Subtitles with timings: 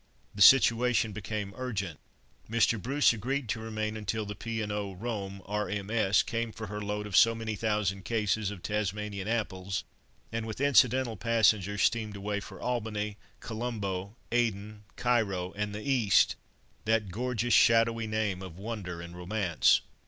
[0.33, 1.99] The situation became urgent.
[2.49, 2.81] Mr.
[2.81, 4.59] Bruce agreed to remain until the P.
[4.59, 4.93] and O.
[4.93, 6.23] Rome, R.M.S.
[6.23, 9.83] came for her load of so many thousand cases of Tasmanian apples,
[10.31, 17.53] and with incidental passengers steamed away for Albany, Colombo, Aden, Cairo, and the East—that gorgeous,
[17.53, 19.81] shadowy name of wonder and romance.